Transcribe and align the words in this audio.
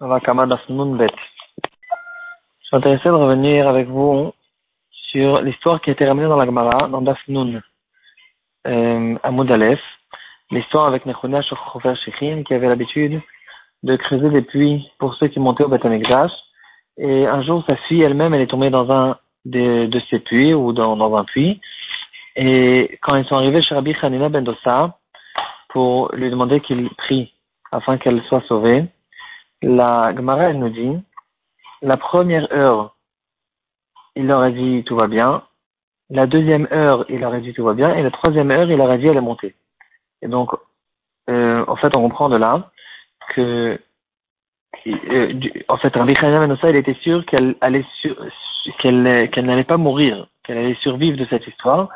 Je 0.00 0.06
suis 2.62 2.76
intéressé 2.76 3.08
de 3.08 3.14
revenir 3.14 3.66
avec 3.66 3.88
vous 3.88 4.32
sur 4.92 5.40
l'histoire 5.40 5.80
qui 5.80 5.90
a 5.90 5.92
été 5.92 6.06
ramenée 6.06 6.28
dans 6.28 6.36
la 6.36 6.46
Gemara, 6.46 6.86
dans 6.86 7.02
Dafnun, 7.02 7.60
euh, 8.68 9.18
à 9.20 9.30
Moudalef, 9.32 9.80
l'histoire 10.52 10.86
avec 10.86 11.04
Nechonia 11.04 11.42
Shochofer 11.42 11.96
Shechim, 11.96 12.44
qui 12.44 12.54
avait 12.54 12.68
l'habitude 12.68 13.20
de 13.82 13.96
creuser 13.96 14.30
des 14.30 14.42
puits 14.42 14.88
pour 15.00 15.14
ceux 15.14 15.26
qui 15.26 15.40
montaient 15.40 15.64
au 15.64 15.68
Beth 15.68 15.84
Et 16.98 17.26
un 17.26 17.42
jour, 17.42 17.64
sa 17.66 17.74
fille 17.74 18.02
elle-même, 18.02 18.34
elle 18.34 18.42
est 18.42 18.46
tombée 18.46 18.70
dans 18.70 18.92
un 18.92 19.18
de, 19.46 19.86
de 19.86 20.00
ces 20.10 20.20
puits, 20.20 20.54
ou 20.54 20.72
dans, 20.72 20.96
dans 20.96 21.16
un 21.16 21.24
puits. 21.24 21.60
Et 22.36 23.00
quand 23.02 23.16
ils 23.16 23.24
sont 23.24 23.34
arrivés 23.34 23.62
chez 23.62 23.74
Rabbi 23.74 23.96
Hanina 24.00 24.28
Ben 24.28 24.44
Dossa, 24.44 24.96
pour 25.70 26.14
lui 26.14 26.30
demander 26.30 26.60
qu'il 26.60 26.88
prie 26.90 27.34
afin 27.72 27.98
qu'elle 27.98 28.22
soit 28.28 28.44
sauvée, 28.46 28.84
la 29.62 30.14
Gemara, 30.14 30.50
elle 30.50 30.58
nous 30.58 30.68
dit, 30.68 30.96
la 31.82 31.96
première 31.96 32.52
heure, 32.52 32.96
il 34.16 34.26
leur 34.26 34.40
a 34.40 34.50
dit 34.50 34.84
tout 34.84 34.96
va 34.96 35.06
bien. 35.06 35.42
La 36.10 36.26
deuxième 36.26 36.66
heure, 36.72 37.04
il 37.08 37.20
leur 37.20 37.32
a 37.32 37.40
dit 37.40 37.52
tout 37.52 37.64
va 37.64 37.74
bien. 37.74 37.94
Et 37.94 38.02
la 38.02 38.10
troisième 38.10 38.50
heure, 38.50 38.70
il 38.70 38.76
leur 38.76 38.90
a 38.90 38.98
dit 38.98 39.06
elle 39.06 39.16
est 39.16 39.20
montée. 39.20 39.54
Et 40.22 40.28
donc, 40.28 40.50
euh, 41.30 41.64
en 41.68 41.76
fait, 41.76 41.94
on 41.94 42.02
comprend 42.02 42.28
de 42.28 42.36
là 42.36 42.70
que, 43.34 43.78
euh, 44.86 45.40
en 45.68 45.76
fait, 45.76 45.94
Rabbi 45.94 46.14
Menossa, 46.20 46.70
il 46.70 46.76
était 46.76 46.94
sûr 46.94 47.24
qu'elle 47.26 47.56
allait 47.60 47.84
qu'elle 48.78 49.30
qu'elle 49.30 49.46
n'allait 49.46 49.64
pas 49.64 49.76
mourir, 49.76 50.26
qu'elle 50.44 50.58
allait 50.58 50.74
survivre 50.76 51.16
de 51.16 51.26
cette 51.26 51.46
histoire, 51.46 51.88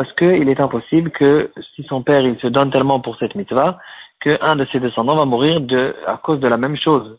parce 0.00 0.14
qu'il 0.14 0.48
est 0.48 0.60
impossible 0.60 1.10
que 1.10 1.52
si 1.74 1.82
son 1.82 2.02
père 2.02 2.22
il 2.22 2.40
se 2.40 2.46
donne 2.46 2.70
tellement 2.70 3.00
pour 3.00 3.18
cette 3.18 3.34
mitzvah, 3.34 3.78
qu'un 4.20 4.56
de 4.56 4.64
ses 4.72 4.80
descendants 4.80 5.14
va 5.14 5.26
mourir 5.26 5.60
de, 5.60 5.94
à 6.06 6.16
cause 6.16 6.40
de 6.40 6.48
la 6.48 6.56
même 6.56 6.78
chose. 6.78 7.18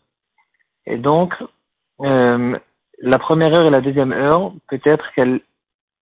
Et 0.87 0.97
donc, 0.97 1.35
euh, 2.01 2.57
la 2.99 3.19
première 3.19 3.53
heure 3.53 3.67
et 3.67 3.69
la 3.69 3.81
deuxième 3.81 4.11
heure, 4.11 4.53
peut-être 4.67 5.13
qu'elle 5.13 5.41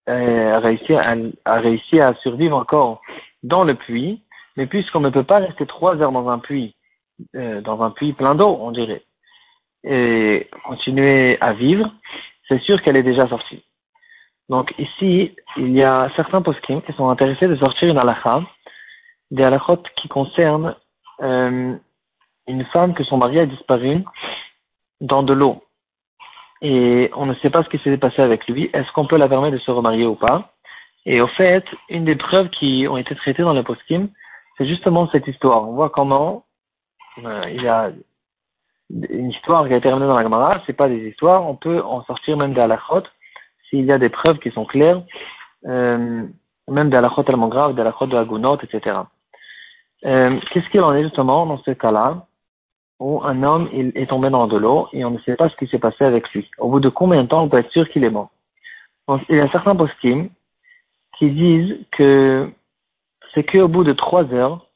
euh, 0.08 0.54
a, 0.54 1.58
réussi 1.58 2.00
à, 2.00 2.14
survivre 2.22 2.56
encore 2.56 3.02
dans 3.42 3.64
le 3.64 3.74
puits, 3.74 4.22
mais 4.56 4.64
puisqu'on 4.64 5.00
ne 5.00 5.10
peut 5.10 5.24
pas 5.24 5.40
rester 5.40 5.66
trois 5.66 6.00
heures 6.00 6.12
dans 6.12 6.30
un 6.30 6.38
puits, 6.38 6.74
euh, 7.36 7.60
dans 7.60 7.82
un 7.82 7.90
puits 7.90 8.14
plein 8.14 8.34
d'eau, 8.34 8.56
on 8.58 8.70
dirait, 8.70 9.02
et 9.84 10.48
continuer 10.64 11.36
à 11.42 11.52
vivre, 11.52 11.92
c'est 12.48 12.62
sûr 12.62 12.80
qu'elle 12.80 12.96
est 12.96 13.02
déjà 13.02 13.28
sortie. 13.28 13.62
Donc 14.50 14.74
ici, 14.78 15.32
il 15.56 15.70
y 15.70 15.82
a 15.84 16.10
certains 16.16 16.42
poskim 16.42 16.82
qui 16.82 16.92
sont 16.94 17.08
intéressés 17.08 17.46
de 17.46 17.54
sortir 17.54 17.88
une 17.88 17.98
halakha, 17.98 18.42
des 19.30 19.44
halakhot 19.44 19.84
qui 19.94 20.08
concernent 20.08 20.74
euh, 21.22 21.76
une 22.48 22.64
femme 22.72 22.94
que 22.94 23.04
son 23.04 23.16
mari 23.16 23.38
a 23.38 23.46
disparu 23.46 24.02
dans 25.00 25.22
de 25.22 25.32
l'eau. 25.32 25.62
Et 26.62 27.12
on 27.14 27.26
ne 27.26 27.34
sait 27.34 27.48
pas 27.48 27.62
ce 27.62 27.68
qui 27.68 27.78
s'est 27.78 27.96
passé 27.96 28.20
avec 28.22 28.48
lui. 28.48 28.68
Est-ce 28.72 28.90
qu'on 28.90 29.06
peut 29.06 29.16
la 29.16 29.28
permettre 29.28 29.56
de 29.56 29.62
se 29.62 29.70
remarier 29.70 30.04
ou 30.04 30.16
pas? 30.16 30.52
Et 31.06 31.20
au 31.20 31.28
fait, 31.28 31.64
une 31.88 32.04
des 32.04 32.16
preuves 32.16 32.50
qui 32.50 32.88
ont 32.90 32.96
été 32.96 33.14
traitées 33.14 33.44
dans 33.44 33.54
le 33.54 33.62
poskim, 33.62 34.08
c'est 34.58 34.66
justement 34.66 35.08
cette 35.12 35.28
histoire. 35.28 35.68
On 35.68 35.74
voit 35.74 35.90
comment 35.90 36.44
euh, 37.24 37.44
il 37.48 37.62
y 37.62 37.68
a 37.68 37.92
une 38.90 39.30
histoire 39.30 39.68
qui 39.68 39.74
a 39.74 39.76
été 39.76 39.88
ramenée 39.88 40.08
dans 40.08 40.16
la 40.16 40.24
Gemara, 40.24 40.60
c'est 40.66 40.72
pas 40.72 40.88
des 40.88 41.08
histoires, 41.08 41.48
on 41.48 41.54
peut 41.54 41.80
en 41.82 42.02
sortir 42.02 42.36
même 42.36 42.52
des 42.52 42.60
halakhot 42.60 43.04
s'il 43.70 43.86
y 43.86 43.92
a 43.92 43.98
des 43.98 44.08
preuves 44.08 44.38
qui 44.38 44.50
sont 44.50 44.64
claires, 44.64 45.02
euh, 45.66 46.26
même 46.68 46.90
des 46.90 46.96
halakhot 46.96 47.22
tellement 47.22 47.48
graves, 47.48 47.74
des 47.74 47.80
halakhot 47.80 48.06
de 48.06 48.16
Agunot, 48.16 48.58
etc. 48.62 48.98
Euh, 50.04 50.38
Qu'est-ce 50.50 50.68
qu'il 50.70 50.80
en 50.82 50.94
est 50.94 51.04
justement 51.04 51.46
dans 51.46 51.58
ce 51.58 51.70
cas-là 51.70 52.26
où 52.98 53.22
un 53.24 53.42
homme 53.42 53.68
est 53.72 54.10
tombé 54.10 54.28
dans 54.28 54.46
de 54.46 54.58
l'eau 54.58 54.88
et 54.92 55.04
on 55.06 55.10
ne 55.10 55.18
sait 55.20 55.36
pas 55.36 55.48
ce 55.48 55.56
qui 55.56 55.66
s'est 55.68 55.78
passé 55.78 56.04
avec 56.04 56.30
lui? 56.32 56.50
Au 56.58 56.68
bout 56.68 56.80
de 56.80 56.90
combien 56.90 57.22
de 57.22 57.28
temps 57.28 57.42
on 57.42 57.48
peut 57.48 57.58
être 57.58 57.72
sûr 57.72 57.88
qu'il 57.88 58.04
est 58.04 58.10
mort? 58.10 58.30
Il 59.28 59.36
y 59.36 59.40
a 59.40 59.50
certains 59.50 59.74
poskim 59.74 60.28
qui 61.18 61.30
disent 61.30 61.78
que 61.92 62.50
c'est 63.34 63.44
qu'au 63.44 63.68
bout 63.68 63.84
de 63.84 63.92
trois 63.92 64.24
heures 64.32 64.66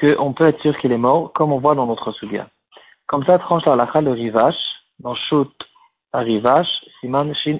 qu'on 0.00 0.32
peut 0.32 0.48
être 0.48 0.60
sûr 0.60 0.76
qu'il 0.78 0.92
est 0.92 0.98
mort, 0.98 1.32
comme 1.32 1.52
on 1.52 1.58
voit 1.58 1.74
dans 1.74 1.86
notre 1.86 2.12
souga. 2.12 2.48
Comme 3.06 3.24
ça, 3.24 3.38
tranche 3.38 3.64
la 3.66 3.72
halakha 3.72 4.02
de 4.02 4.10
Rivache, 4.10 4.56
dans 5.00 5.14
Shoot 5.14 5.52
Rivache, 6.20 6.84
Siman 7.00 7.34
Shin 7.34 7.58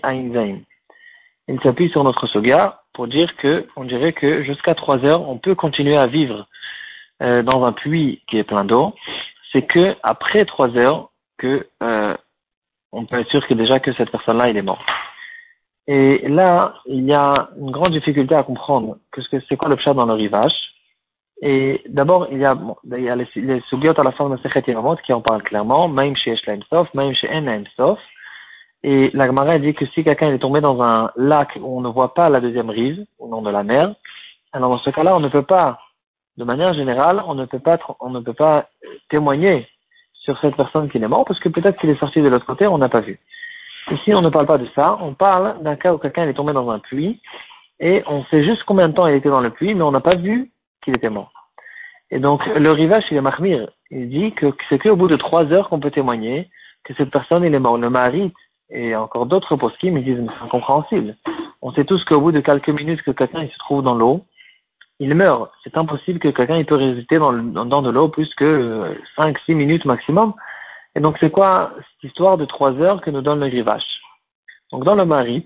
Il 1.48 1.60
s'appuie 1.62 1.90
sur 1.90 2.04
notre 2.04 2.26
soga 2.26 2.82
pour 2.92 3.08
dire 3.08 3.34
que, 3.36 3.66
on 3.76 3.84
dirait 3.84 4.12
que 4.12 4.42
jusqu'à 4.42 4.74
trois 4.74 5.04
heures, 5.04 5.28
on 5.28 5.38
peut 5.38 5.54
continuer 5.54 5.96
à 5.96 6.06
vivre 6.06 6.46
euh, 7.22 7.42
dans 7.42 7.64
un 7.64 7.72
puits 7.72 8.22
qui 8.28 8.38
est 8.38 8.44
plein 8.44 8.64
d'eau, 8.64 8.94
c'est 9.52 9.62
que 9.62 9.96
après 10.02 10.44
trois 10.44 10.76
heures 10.76 11.10
que 11.38 11.66
euh, 11.82 12.16
on 12.92 13.06
peut 13.06 13.20
être 13.20 13.30
sûr 13.30 13.46
que 13.46 13.54
déjà 13.54 13.80
que 13.80 13.92
cette 13.94 14.10
personne-là 14.10 14.50
il 14.50 14.56
est 14.56 14.62
mort. 14.62 14.84
Et 15.86 16.28
là, 16.28 16.74
il 16.86 17.04
y 17.04 17.12
a 17.12 17.34
une 17.58 17.70
grande 17.70 17.92
difficulté 17.92 18.34
à 18.34 18.44
comprendre 18.44 18.98
que 19.10 19.20
c'est 19.48 19.56
quoi 19.56 19.68
le 19.68 19.76
chat 19.76 19.94
dans 19.94 20.06
le 20.06 20.12
rivage. 20.12 20.54
Et 21.40 21.82
d'abord, 21.88 22.28
il 22.30 22.38
y 22.38 22.44
a, 22.44 22.56
les, 22.84 23.28
les 23.34 23.62
à 23.96 24.02
la 24.04 24.12
fin 24.12 24.28
de 24.28 24.36
Sechet 24.36 24.62
Yamamot 24.68 24.96
qui 25.04 25.12
en 25.12 25.20
parlent 25.20 25.42
clairement, 25.42 25.88
même 25.88 26.14
chez 26.14 26.30
Eshlaim 26.32 26.60
Sof, 26.70 26.92
même 26.94 27.14
chez 27.14 27.28
En 27.34 27.64
Sof. 27.76 27.98
Et 28.84 29.10
la 29.14 29.26
Gemara 29.26 29.58
dit 29.58 29.74
que 29.74 29.86
si 29.86 30.02
quelqu'un 30.02 30.32
est 30.32 30.38
tombé 30.38 30.60
dans 30.60 30.82
un 30.82 31.10
lac 31.16 31.56
où 31.60 31.78
on 31.78 31.80
ne 31.80 31.88
voit 31.88 32.14
pas 32.14 32.28
la 32.28 32.40
deuxième 32.40 32.70
rive, 32.70 33.04
au 33.18 33.28
nom 33.28 33.42
de 33.42 33.50
la 33.50 33.62
mer, 33.62 33.94
alors 34.52 34.70
dans 34.70 34.78
ce 34.78 34.90
cas-là, 34.90 35.16
on 35.16 35.20
ne 35.20 35.28
peut 35.28 35.42
pas 35.42 35.78
de 36.36 36.44
manière 36.44 36.72
générale, 36.74 37.22
on 37.26 37.34
ne 37.34 37.44
peut 37.44 37.58
pas, 37.58 37.78
on 38.00 38.10
ne 38.10 38.20
peut 38.20 38.32
pas 38.32 38.68
témoigner 39.08 39.68
sur 40.14 40.38
cette 40.40 40.56
personne 40.56 40.88
qui 40.90 40.98
est 40.98 41.08
mort 41.08 41.24
parce 41.24 41.40
que 41.40 41.48
peut-être 41.48 41.78
qu'il 41.78 41.90
est 41.90 41.98
sorti 41.98 42.20
de 42.20 42.28
l'autre 42.28 42.46
côté, 42.46 42.66
on 42.66 42.78
n'a 42.78 42.88
pas 42.88 43.00
vu. 43.00 43.20
Ici, 43.90 44.14
on 44.14 44.22
ne 44.22 44.30
parle 44.30 44.46
pas 44.46 44.58
de 44.58 44.68
ça, 44.74 44.98
on 45.00 45.14
parle 45.14 45.62
d'un 45.62 45.76
cas 45.76 45.92
où 45.92 45.98
quelqu'un 45.98 46.28
est 46.28 46.34
tombé 46.34 46.52
dans 46.52 46.70
un 46.70 46.78
puits 46.78 47.20
et 47.80 48.02
on 48.06 48.24
sait 48.26 48.44
juste 48.44 48.62
combien 48.64 48.88
de 48.88 48.94
temps 48.94 49.06
il 49.06 49.14
était 49.14 49.28
dans 49.28 49.40
le 49.40 49.50
puits, 49.50 49.74
mais 49.74 49.82
on 49.82 49.90
n'a 49.90 50.00
pas 50.00 50.16
vu 50.16 50.50
qu'il 50.82 50.96
était 50.96 51.10
mort. 51.10 51.32
Et 52.10 52.18
donc, 52.18 52.44
le 52.46 52.70
rivage, 52.70 53.04
il 53.10 53.16
est 53.16 53.22
mahmir. 53.22 53.70
Il 53.90 54.08
dit 54.08 54.32
que 54.32 54.46
c'est 54.68 54.78
qu'au 54.78 54.96
bout 54.96 55.08
de 55.08 55.16
trois 55.16 55.46
heures 55.46 55.68
qu'on 55.68 55.80
peut 55.80 55.90
témoigner 55.90 56.48
que 56.84 56.94
cette 56.94 57.10
personne, 57.10 57.42
il 57.42 57.54
est 57.54 57.58
mort. 57.58 57.78
Le 57.78 57.90
mari 57.90 58.32
et 58.72 58.96
encore 58.96 59.26
d'autres 59.26 59.56
poskim, 59.56 59.98
ils 59.98 60.04
disent, 60.04 60.26
c'est 60.26 60.44
incompréhensible. 60.44 61.16
On 61.60 61.72
sait 61.72 61.84
tous 61.84 62.02
qu'au 62.04 62.20
bout 62.20 62.32
de 62.32 62.40
quelques 62.40 62.70
minutes 62.70 63.02
que 63.02 63.10
quelqu'un 63.10 63.46
se 63.46 63.58
trouve 63.58 63.82
dans 63.82 63.94
l'eau, 63.94 64.24
il 64.98 65.14
meurt. 65.14 65.50
C'est 65.62 65.76
impossible 65.76 66.18
que 66.18 66.28
quelqu'un 66.28 66.62
peut 66.64 66.76
résister 66.76 67.18
dans, 67.18 67.32
dans 67.32 67.82
de 67.82 67.90
l'eau 67.90 68.08
plus 68.08 68.32
que 68.34 68.96
5-6 69.18 69.36
euh, 69.50 69.54
minutes 69.54 69.84
maximum. 69.84 70.34
Et 70.94 71.00
donc 71.00 71.16
c'est 71.20 71.30
quoi 71.30 71.72
cette 71.76 72.10
histoire 72.10 72.38
de 72.38 72.44
3 72.44 72.74
heures 72.80 73.00
que 73.00 73.10
nous 73.10 73.20
donne 73.20 73.40
le 73.40 73.46
rivage 73.46 73.84
Donc 74.70 74.84
dans 74.84 74.94
le 74.94 75.04
marit, 75.04 75.44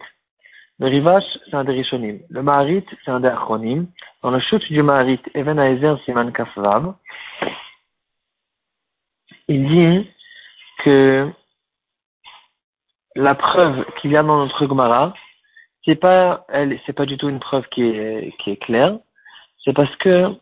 le 0.78 0.86
rivage 0.86 1.24
c'est 1.46 1.56
un 1.56 1.64
des 1.64 1.72
rishonim. 1.72 2.20
Le 2.28 2.42
marit 2.42 2.84
c'est 3.04 3.10
un 3.10 3.20
des. 3.20 3.32
Dans 4.22 4.30
le 4.30 4.40
chute 4.40 4.70
du 4.70 4.82
marit, 4.82 5.20
Even 5.34 5.58
Aezer 5.58 5.98
Siman 6.04 6.32
Kafvav, 6.32 6.94
il 9.48 9.68
dit 9.68 10.10
que 10.84 11.30
la 13.16 13.34
preuve 13.34 13.84
qu'il 14.00 14.12
y 14.12 14.16
a 14.16 14.22
dans 14.22 14.38
notre 14.38 14.66
Gemara, 14.66 15.14
c'est 15.84 15.96
pas, 15.96 16.44
elle, 16.48 16.78
c'est 16.86 16.92
pas 16.92 17.06
du 17.06 17.16
tout 17.16 17.28
une 17.28 17.40
preuve 17.40 17.66
qui 17.68 17.82
est, 17.82 18.36
qui 18.38 18.50
est 18.50 18.56
claire 18.56 18.98
c'est 19.66 19.72
parce 19.72 19.94
que 19.96 20.32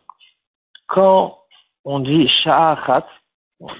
quand 0.87 1.39
on 1.83 1.99
dit 1.99 2.27
sha'achat, 2.43 3.07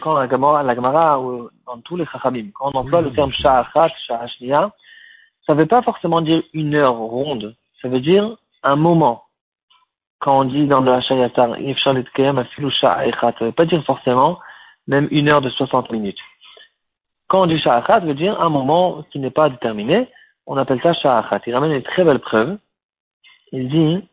quand 0.01 0.15
la 0.15 0.27
Gemara, 0.27 0.63
la 0.63 0.73
Gemara 0.73 1.21
ou 1.21 1.49
dans 1.67 1.79
tous 1.81 1.97
les 1.97 2.05
chachamim, 2.07 2.47
quand 2.55 2.71
on 2.73 2.79
emploie 2.79 3.01
le 3.01 3.13
terme 3.13 3.31
sha'achat, 3.31 3.89
sha'ashniya, 4.07 4.71
ça 5.45 5.53
ne 5.53 5.59
veut 5.59 5.67
pas 5.67 5.83
forcément 5.83 6.21
dire 6.21 6.41
une 6.53 6.73
heure 6.73 6.95
ronde, 6.95 7.55
ça 7.81 7.87
veut 7.87 7.99
dire 7.99 8.35
un 8.63 8.75
moment. 8.75 9.25
Quand 10.19 10.39
on 10.39 10.45
dit 10.45 10.65
dans 10.65 10.81
le 10.81 10.91
Hachayatar, 10.93 11.59
ifshalit 11.59 12.05
kayam 12.15 12.39
afilu 12.39 12.71
sha'achat, 12.71 13.33
ça 13.33 13.35
ne 13.41 13.45
veut 13.45 13.51
pas 13.51 13.65
dire 13.65 13.83
forcément 13.85 14.39
même 14.87 15.07
une 15.11 15.29
heure 15.29 15.41
de 15.41 15.51
60 15.51 15.91
minutes. 15.91 16.19
Quand 17.35 17.41
on 17.41 17.47
dit 17.47 17.59
sha'achat, 17.59 17.99
veut 17.99 18.13
dire 18.13 18.41
un 18.41 18.47
moment 18.47 19.03
qui 19.11 19.19
n'est 19.19 19.29
pas 19.29 19.49
déterminé, 19.49 20.07
on 20.45 20.55
appelle 20.55 20.79
ça 20.81 20.93
sha'achat. 20.93 21.41
Il 21.45 21.53
ramène 21.53 21.73
une 21.73 21.83
très 21.83 22.05
belle 22.05 22.19
preuve. 22.19 22.57
Il 23.51 23.67
dit, 23.67 24.07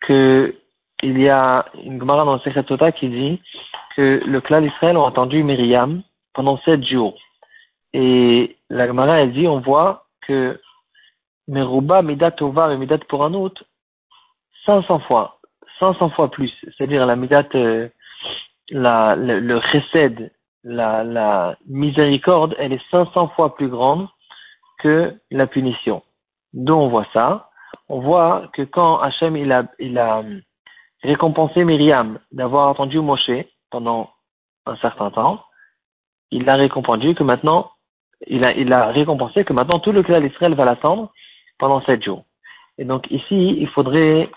que 0.00 0.56
il 1.02 1.20
y 1.20 1.28
a 1.28 1.66
une 1.84 2.00
Gemara 2.00 2.24
dans 2.24 2.32
le 2.32 2.40
Sechet 2.40 2.62
Tota 2.62 2.92
qui 2.92 3.10
dit 3.10 3.42
que 3.94 4.22
le 4.24 4.40
clan 4.40 4.62
d'Israël 4.62 4.96
a 4.96 5.00
entendu 5.00 5.44
Myriam 5.44 6.02
pendant 6.32 6.56
sept 6.64 6.82
jours. 6.82 7.18
Et 7.92 8.56
la 8.70 8.86
Gemara, 8.86 9.20
elle 9.20 9.34
dit, 9.34 9.46
on 9.46 9.60
voit 9.60 10.06
que 10.22 10.58
Meruba 11.46 12.00
Midat 12.00 12.30
Tova 12.30 12.72
et 12.72 12.78
Midat 12.78 13.00
Poranut, 13.06 13.52
500 14.64 15.00
fois, 15.00 15.40
500 15.78 16.08
fois 16.08 16.30
plus. 16.30 16.56
C'est-à-dire 16.62 17.04
la 17.04 17.16
Midat, 17.16 17.44
euh, 17.54 17.86
le, 18.70 19.40
le 19.40 19.60
chesed, 19.60 20.32
la, 20.66 21.04
la 21.04 21.56
miséricorde, 21.66 22.54
elle 22.58 22.72
est 22.72 22.90
500 22.90 23.28
fois 23.28 23.54
plus 23.54 23.68
grande 23.68 24.08
que 24.78 25.14
la 25.30 25.46
punition. 25.46 26.02
D'où 26.52 26.74
on 26.74 26.88
voit 26.88 27.06
ça 27.12 27.48
on 27.88 28.00
voit 28.00 28.48
que 28.52 28.62
quand 28.62 28.98
Hachem 28.98 29.36
il 29.36 29.52
a, 29.52 29.64
il 29.78 29.98
a 29.98 30.22
récompensé 31.02 31.64
Myriam 31.64 32.18
d'avoir 32.32 32.68
entendu 32.68 33.00
Moshe 33.00 33.30
pendant 33.70 34.10
un 34.66 34.76
certain 34.76 35.10
temps, 35.10 35.44
il 36.30 36.48
a 36.48 36.56
récompensé 36.56 37.14
que 37.14 37.22
maintenant, 37.22 37.70
il 38.26 38.44
a, 38.44 38.52
il 38.52 38.72
a 38.72 38.86
récompensé 38.86 39.44
que 39.44 39.52
maintenant 39.52 39.78
tout 39.78 39.92
le 39.92 40.02
clan 40.02 40.20
d'Israël 40.20 40.54
va 40.54 40.64
l'attendre 40.64 41.12
pendant 41.58 41.80
sept 41.82 42.02
jours. 42.02 42.24
Et 42.78 42.84
donc 42.84 43.10
ici, 43.10 43.56
il 43.58 43.68
faudrait 43.68 44.28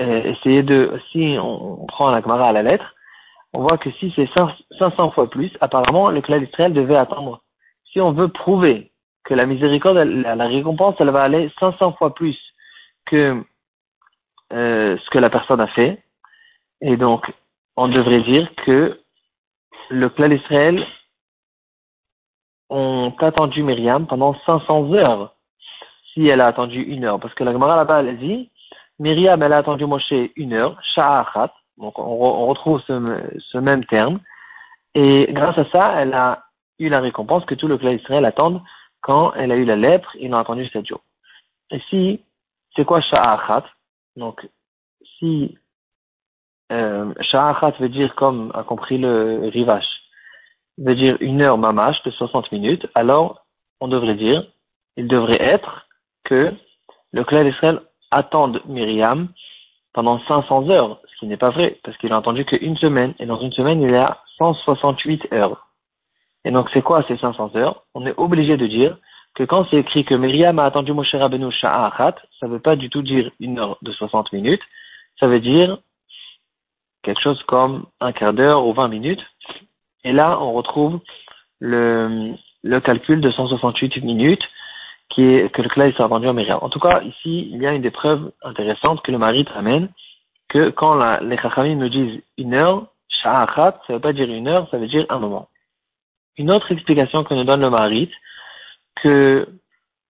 euh, 0.00 0.22
essayer 0.24 0.62
de, 0.62 0.98
si 1.12 1.36
on, 1.40 1.84
prend 1.86 2.10
la 2.10 2.22
Gemara 2.22 2.48
à 2.48 2.52
la 2.52 2.62
lettre, 2.62 2.94
on 3.52 3.62
voit 3.62 3.78
que 3.78 3.90
si 3.92 4.12
c'est 4.14 4.28
500 4.78 5.10
fois 5.12 5.30
plus, 5.30 5.50
apparemment 5.60 6.10
le 6.10 6.20
clan 6.20 6.38
d'Israël 6.38 6.72
devait 6.72 6.96
attendre. 6.96 7.42
Si 7.92 8.00
on 8.00 8.12
veut 8.12 8.28
prouver 8.28 8.92
que 9.24 9.34
la 9.34 9.46
miséricorde, 9.46 9.96
la, 9.96 10.46
récompense, 10.46 10.96
elle 10.98 11.10
va 11.10 11.22
aller 11.22 11.50
500 11.58 11.92
fois 11.92 12.14
plus 12.14 12.38
que 13.06 13.42
euh, 14.52 14.96
ce 14.98 15.10
que 15.10 15.18
la 15.18 15.30
personne 15.30 15.60
a 15.60 15.66
fait, 15.66 16.02
et 16.80 16.96
donc 16.96 17.32
on 17.76 17.88
devrait 17.88 18.22
dire 18.22 18.50
que 18.64 19.00
le 19.90 20.08
clan 20.08 20.28
d'Israël 20.28 20.86
ont 22.70 23.14
attendu 23.20 23.62
Myriam 23.62 24.06
pendant 24.06 24.34
500 24.44 24.92
heures, 24.92 25.34
si 26.12 26.26
elle 26.26 26.40
a 26.40 26.46
attendu 26.46 26.82
une 26.82 27.04
heure. 27.04 27.20
Parce 27.20 27.34
que 27.34 27.44
la 27.44 27.52
Gemara 27.52 27.76
là-bas, 27.76 28.00
elle 28.00 28.18
dit, 28.18 28.50
Myriam, 28.98 29.42
elle 29.42 29.52
a 29.52 29.58
attendu 29.58 29.86
Moshe 29.86 30.12
une 30.36 30.52
heure, 30.52 30.78
Sha'achat, 30.94 31.52
donc 31.78 31.98
on, 31.98 32.46
retrouve 32.46 32.82
ce, 32.86 33.58
même 33.58 33.84
terme, 33.84 34.20
et 34.94 35.28
grâce 35.30 35.58
à 35.58 35.64
ça, 35.70 35.94
elle 36.00 36.12
a 36.14 36.44
eu 36.78 36.88
la 36.88 37.00
récompense 37.00 37.44
que 37.44 37.54
tout 37.54 37.68
le 37.68 37.78
clan 37.78 37.92
d'Israël 37.92 38.24
attend 38.24 38.62
quand 39.00 39.32
elle 39.34 39.52
a 39.52 39.56
eu 39.56 39.64
la 39.64 39.76
lèpre, 39.76 40.14
ils 40.18 40.32
ont 40.32 40.38
attendu 40.38 40.66
sept 40.68 40.86
jours. 40.86 41.02
Et 41.70 41.80
si, 41.88 42.20
c'est 42.74 42.84
quoi 42.84 43.00
Sha'achat? 43.00 43.64
Donc, 44.16 44.48
si 45.18 45.56
euh, 46.72 47.12
Sha'achat 47.20 47.74
veut 47.78 47.88
dire, 47.88 48.14
comme 48.14 48.50
a 48.54 48.62
compris 48.64 48.98
le 48.98 49.48
Rivache, 49.52 50.02
veut 50.78 50.94
dire 50.94 51.16
une 51.20 51.42
heure 51.42 51.58
mamash 51.58 52.02
de 52.02 52.10
60 52.10 52.50
minutes, 52.52 52.86
alors 52.94 53.44
on 53.80 53.88
devrait 53.88 54.14
dire, 54.14 54.44
il 54.96 55.06
devrait 55.06 55.40
être 55.40 55.86
que 56.24 56.52
le 57.12 57.24
clan 57.24 57.44
d'Israël 57.44 57.80
attende 58.10 58.60
Myriam 58.66 59.28
pendant 59.98 60.20
500 60.28 60.70
heures, 60.70 61.00
ce 61.10 61.18
qui 61.18 61.26
n'est 61.26 61.36
pas 61.36 61.50
vrai, 61.50 61.80
parce 61.82 61.96
qu'il 61.96 62.12
a 62.12 62.16
entendu 62.16 62.44
qu'une 62.44 62.76
semaine, 62.76 63.14
et 63.18 63.26
dans 63.26 63.40
une 63.40 63.50
semaine, 63.50 63.82
il 63.82 63.92
a 63.96 64.22
168 64.36 65.32
heures. 65.32 65.66
Et 66.44 66.52
donc, 66.52 66.70
c'est 66.72 66.82
quoi 66.82 67.02
ces 67.08 67.16
500 67.16 67.56
heures? 67.56 67.82
On 67.94 68.06
est 68.06 68.14
obligé 68.16 68.56
de 68.56 68.68
dire 68.68 68.96
que 69.34 69.42
quand 69.42 69.66
c'est 69.68 69.78
écrit 69.78 70.04
que 70.04 70.14
Myriam 70.14 70.60
a 70.60 70.66
attendu 70.66 70.92
Moshe 70.92 71.12
Rabbeinu 71.16 71.50
Sha'achat, 71.50 72.14
ça 72.38 72.46
ne 72.46 72.52
veut 72.52 72.60
pas 72.60 72.76
du 72.76 72.90
tout 72.90 73.02
dire 73.02 73.32
une 73.40 73.58
heure 73.58 73.76
de 73.82 73.90
60 73.90 74.32
minutes, 74.32 74.62
ça 75.18 75.26
veut 75.26 75.40
dire 75.40 75.78
quelque 77.02 77.20
chose 77.20 77.42
comme 77.48 77.86
un 78.00 78.12
quart 78.12 78.34
d'heure 78.34 78.64
ou 78.68 78.74
20 78.74 78.86
minutes. 78.86 79.26
Et 80.04 80.12
là, 80.12 80.38
on 80.40 80.52
retrouve 80.52 81.00
le 81.58 82.36
calcul 82.84 83.20
de 83.20 83.32
168 83.32 84.04
minutes 84.04 84.48
qui 85.10 85.22
est 85.22 85.52
que 85.52 85.62
le 85.62 85.68
clay 85.68 85.92
s'est 85.92 86.06
vendu 86.06 86.28
à 86.28 86.32
Myriam. 86.32 86.58
En 86.62 86.68
tout 86.68 86.80
cas, 86.80 87.00
ici, 87.02 87.48
il 87.50 87.62
y 87.62 87.66
a 87.66 87.72
une 87.72 87.82
des 87.82 87.90
preuves 87.90 88.30
intéressantes 88.42 89.02
que 89.02 89.12
le 89.12 89.18
mari 89.18 89.44
ramène, 89.52 89.88
que 90.48 90.70
quand 90.70 90.94
la, 90.94 91.20
les 91.20 91.38
chachamim 91.38 91.76
nous 91.76 91.88
disent 91.88 92.22
une 92.36 92.54
heure, 92.54 92.86
sha'achat, 93.08 93.80
ça 93.86 93.92
veut 93.94 94.00
pas 94.00 94.12
dire 94.12 94.28
une 94.28 94.48
heure, 94.48 94.68
ça 94.70 94.78
veut 94.78 94.86
dire 94.86 95.06
un 95.08 95.18
moment. 95.18 95.48
Une 96.36 96.50
autre 96.50 96.70
explication 96.72 97.24
que 97.24 97.34
nous 97.34 97.44
donne 97.44 97.60
le 97.60 97.70
mari, 97.70 98.10
que 99.02 99.48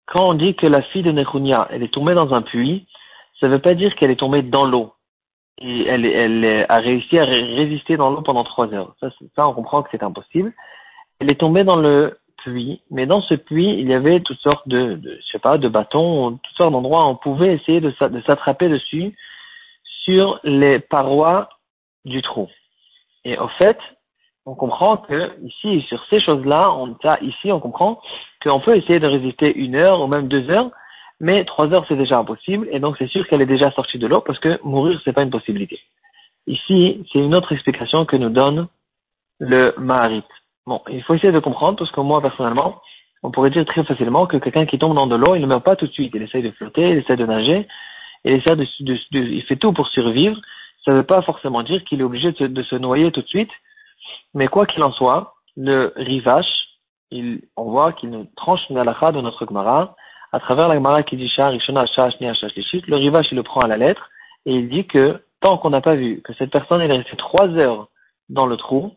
quand 0.06 0.28
on 0.28 0.34
dit 0.34 0.54
que 0.54 0.66
la 0.66 0.82
fille 0.82 1.02
de 1.02 1.12
Nechunia, 1.12 1.68
elle 1.70 1.82
est 1.82 1.92
tombée 1.92 2.14
dans 2.14 2.32
un 2.34 2.42
puits, 2.42 2.86
ça 3.40 3.46
ne 3.46 3.52
veut 3.52 3.60
pas 3.60 3.74
dire 3.74 3.94
qu'elle 3.94 4.10
est 4.10 4.16
tombée 4.16 4.42
dans 4.42 4.64
l'eau. 4.64 4.94
Et 5.60 5.86
elle, 5.86 6.06
elle 6.06 6.66
a 6.68 6.78
réussi 6.78 7.18
à 7.18 7.24
résister 7.24 7.96
dans 7.96 8.10
l'eau 8.10 8.22
pendant 8.22 8.44
trois 8.44 8.72
heures. 8.72 8.94
Ça, 9.00 9.10
ça 9.34 9.48
on 9.48 9.54
comprend 9.54 9.82
que 9.82 9.88
c'est 9.90 10.02
impossible. 10.02 10.52
Elle 11.18 11.30
est 11.30 11.40
tombée 11.40 11.64
dans 11.64 11.76
le 11.76 12.18
puits, 12.38 12.80
mais 12.90 13.06
dans 13.06 13.20
ce 13.20 13.34
puits, 13.34 13.78
il 13.78 13.88
y 13.88 13.94
avait 13.94 14.20
toutes 14.20 14.40
sortes 14.40 14.66
de, 14.68 15.00
je 15.04 15.26
sais 15.32 15.38
pas, 15.38 15.58
de 15.58 15.68
bâtons, 15.68 16.38
toutes 16.42 16.56
sortes 16.56 16.72
d'endroits 16.72 17.06
où 17.06 17.10
on 17.10 17.16
pouvait 17.16 17.54
essayer 17.54 17.80
de, 17.80 17.92
s'attraper 18.26 18.68
dessus 18.68 19.14
sur 20.04 20.40
les 20.44 20.78
parois 20.78 21.48
du 22.04 22.22
trou. 22.22 22.48
Et 23.24 23.38
au 23.38 23.48
fait, 23.48 23.78
on 24.46 24.54
comprend 24.54 24.96
que 24.96 25.32
ici, 25.42 25.82
sur 25.88 26.04
ces 26.08 26.20
choses-là, 26.20 26.72
on, 26.72 26.96
ici, 27.22 27.52
on 27.52 27.60
comprend 27.60 28.00
qu'on 28.42 28.60
peut 28.60 28.76
essayer 28.76 29.00
de 29.00 29.06
résister 29.06 29.54
une 29.54 29.74
heure 29.74 30.00
ou 30.00 30.06
même 30.06 30.28
deux 30.28 30.48
heures, 30.50 30.70
mais 31.20 31.44
trois 31.44 31.72
heures, 31.72 31.84
c'est 31.88 31.96
déjà 31.96 32.18
impossible, 32.18 32.68
et 32.70 32.78
donc 32.78 32.96
c'est 32.98 33.08
sûr 33.08 33.26
qu'elle 33.26 33.42
est 33.42 33.46
déjà 33.46 33.70
sortie 33.72 33.98
de 33.98 34.06
l'eau 34.06 34.20
parce 34.20 34.38
que 34.38 34.60
mourir, 34.62 35.00
c'est 35.04 35.12
pas 35.12 35.22
une 35.22 35.30
possibilité. 35.30 35.80
Ici, 36.46 37.04
c'est 37.12 37.18
une 37.18 37.34
autre 37.34 37.52
explication 37.52 38.06
que 38.06 38.16
nous 38.16 38.30
donne 38.30 38.68
le 39.38 39.74
Maharit. 39.78 40.24
Bon, 40.68 40.82
il 40.90 41.02
faut 41.02 41.14
essayer 41.14 41.32
de 41.32 41.38
comprendre 41.38 41.78
parce 41.78 41.90
que 41.90 42.00
moi, 42.02 42.20
personnellement, 42.20 42.82
on 43.22 43.30
pourrait 43.30 43.48
dire 43.48 43.64
très 43.64 43.84
facilement 43.84 44.26
que 44.26 44.36
quelqu'un 44.36 44.66
qui 44.66 44.78
tombe 44.78 44.94
dans 44.94 45.06
de 45.06 45.16
l'eau, 45.16 45.34
il 45.34 45.40
ne 45.40 45.46
meurt 45.46 45.64
pas 45.64 45.76
tout 45.76 45.86
de 45.86 45.92
suite. 45.92 46.12
Il 46.14 46.20
essaye 46.20 46.42
de 46.42 46.50
flotter, 46.50 46.90
il 46.90 46.98
essaie 46.98 47.16
de 47.16 47.24
nager, 47.24 47.66
il 48.26 48.32
essaie 48.34 48.54
de, 48.54 48.66
il 49.12 49.42
fait 49.44 49.56
tout 49.56 49.72
pour 49.72 49.88
survivre. 49.88 50.36
Ça 50.84 50.90
ne 50.90 50.98
veut 50.98 51.04
pas 51.04 51.22
forcément 51.22 51.62
dire 51.62 51.82
qu'il 51.84 52.02
est 52.02 52.04
obligé 52.04 52.32
de 52.32 52.62
se, 52.64 52.76
noyer 52.76 53.10
tout 53.12 53.22
de 53.22 53.28
suite. 53.28 53.50
Mais 54.34 54.48
quoi 54.48 54.66
qu'il 54.66 54.82
en 54.82 54.92
soit, 54.92 55.36
le 55.56 55.94
rivache, 55.96 56.68
il, 57.10 57.40
on 57.56 57.70
voit 57.70 57.94
qu'il 57.94 58.10
nous 58.10 58.26
tranche 58.36 58.60
une 58.68 58.76
halakha 58.76 59.12
de 59.12 59.22
notre 59.22 59.46
Gemara 59.46 59.96
à 60.32 60.38
travers 60.38 60.68
la 60.68 60.74
Gemara 60.74 61.02
qui 61.02 61.16
dit 61.16 61.30
Shah, 61.30 61.48
Rishona, 61.48 61.86
Shah, 61.86 62.10
Le 62.20 62.96
rivache, 62.96 63.28
il 63.32 63.36
le 63.36 63.42
prend 63.42 63.62
à 63.62 63.68
la 63.68 63.78
lettre 63.78 64.10
et 64.44 64.52
il 64.52 64.68
dit 64.68 64.86
que 64.86 65.22
tant 65.40 65.56
qu'on 65.56 65.70
n'a 65.70 65.80
pas 65.80 65.94
vu 65.94 66.20
que 66.20 66.34
cette 66.34 66.50
personne 66.50 66.82
est 66.82 66.94
restée 66.94 67.16
trois 67.16 67.48
heures 67.48 67.88
dans 68.28 68.44
le 68.44 68.58
trou, 68.58 68.92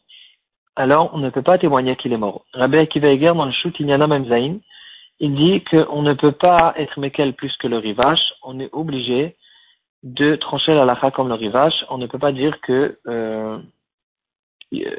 alors 0.75 1.11
on 1.13 1.17
ne 1.17 1.29
peut 1.29 1.41
pas 1.41 1.57
témoigner 1.57 1.95
qu'il 1.95 2.13
est 2.13 2.17
mort. 2.17 2.45
Rabbi 2.53 2.77
Akiva 2.77 3.09
Eger, 3.09 3.33
dans 3.35 3.45
le 3.45 3.51
Shut 3.51 3.79
Memzain, 3.79 4.59
il 5.19 5.35
dit 5.35 5.63
qu'on 5.63 6.01
ne 6.01 6.13
peut 6.13 6.31
pas 6.31 6.73
être 6.77 6.99
Mekel 6.99 7.33
plus 7.33 7.55
que 7.57 7.67
le 7.67 7.77
rivage, 7.77 8.33
on 8.43 8.59
est 8.59 8.69
obligé 8.73 9.35
de 10.03 10.35
trancher 10.35 10.73
la 10.73 10.85
lacha 10.85 11.11
comme 11.11 11.27
le 11.27 11.35
rivage, 11.35 11.85
on 11.89 11.97
ne 11.97 12.07
peut 12.07 12.17
pas 12.17 12.31
dire 12.31 12.59
que, 12.61 12.97
euh, 13.07 13.59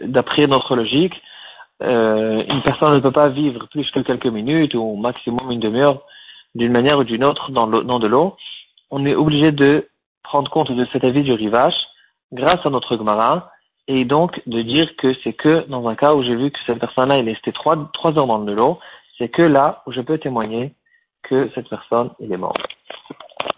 d'après 0.02 0.46
notre 0.46 0.76
logique, 0.76 1.20
euh, 1.82 2.44
une 2.48 2.62
personne 2.62 2.94
ne 2.94 3.00
peut 3.00 3.10
pas 3.10 3.28
vivre 3.28 3.66
plus 3.69 3.90
que 3.90 4.00
quelques 4.00 4.26
minutes 4.26 4.74
ou 4.74 4.94
maximum 4.94 5.50
une 5.50 5.58
demi-heure 5.58 6.02
d'une 6.54 6.70
manière 6.70 6.98
ou 6.98 7.04
d'une 7.04 7.24
autre 7.24 7.50
dans, 7.50 7.66
dans 7.66 7.98
de 7.98 8.06
l'eau. 8.06 8.36
On 8.90 9.04
est 9.06 9.16
obligé 9.16 9.50
de 9.50 9.88
prendre 10.22 10.50
compte 10.50 10.70
de 10.70 10.84
cet 10.92 11.02
avis 11.02 11.22
du 11.22 11.32
rivage 11.32 11.74
grâce 12.32 12.64
à 12.64 12.70
notre 12.70 12.96
Gemara 12.96 13.50
et 13.88 14.05
donc 14.05 14.40
de 14.46 14.62
dire 14.62 14.94
que 14.96 15.14
c'est 15.23 15.32
que 15.32 15.67
dans 15.69 15.87
un 15.88 15.94
cas 15.94 16.14
où 16.14 16.23
j'ai 16.23 16.37
vu 16.37 16.50
que 16.50 16.58
cette 16.67 16.79
personne-là 16.79 17.19
est 17.19 17.22
restée 17.22 17.53
trois, 17.53 17.91
trois 17.93 18.17
heures 18.17 18.27
dans 18.27 18.39
de 18.39 18.53
l'eau, 18.53 18.79
c'est 19.19 19.29
que 19.29 19.43
là 19.43 19.82
où 19.86 19.93
je 19.93 20.01
peux 20.01 20.19
témoigner 20.19 20.74
que 21.22 21.51
cette 21.55 21.69
personne, 21.69 22.10
il 22.19 22.32
est 22.32 22.36
mort. 22.36 22.56